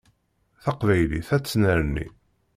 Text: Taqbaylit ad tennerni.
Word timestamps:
Taqbaylit 0.63 1.29
ad 1.35 1.43
tennerni. 1.45 2.07